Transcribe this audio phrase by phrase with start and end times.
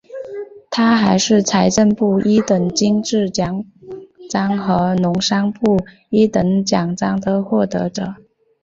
[0.71, 3.63] 他还是财政部一等金质奖
[4.31, 5.77] 章和农商部
[6.09, 8.15] 一等奖章的获得者。